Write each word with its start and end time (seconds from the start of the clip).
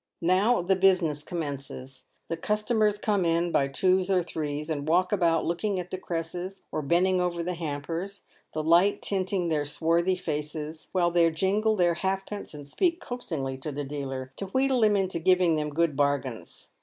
Now 0.23 0.63
the 0.63 0.75
business 0.75 1.21
commences; 1.21 2.05
the 2.27 2.35
customers 2.35 2.97
come 2.97 3.23
in 3.23 3.51
by 3.51 3.67
twos 3.67 4.09
or 4.09 4.23
threes, 4.23 4.67
and 4.67 4.87
walk 4.87 5.11
about 5.11 5.45
looking 5.45 5.79
at 5.79 5.91
the 5.91 5.99
cresses 5.99 6.63
or 6.71 6.81
bending 6.81 7.21
over 7.21 7.43
the 7.43 7.53
hampers, 7.53 8.23
the 8.55 8.63
light 8.63 9.03
tinting 9.03 9.49
their 9.49 9.63
swarthy 9.63 10.15
faces, 10.15 10.87
while 10.91 11.11
they 11.11 11.29
jingle 11.29 11.75
their 11.75 11.93
halfpence 11.93 12.55
and 12.55 12.67
speak 12.67 12.99
coaxingly 12.99 13.59
to 13.59 13.71
the 13.71 13.83
dealer, 13.83 14.31
to 14.37 14.47
wheedle 14.47 14.83
him 14.83 14.97
into 14.97 15.19
giving 15.19 15.55
them 15.55 15.69
good 15.69 15.95
bargains. 15.95 16.71